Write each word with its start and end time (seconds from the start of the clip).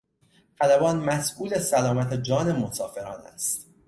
خلبان 0.61 0.97
مسئول 0.99 1.59
سلامت 1.59 2.13
جان 2.13 2.51
مسافران 2.59 3.21
است. 3.21 3.67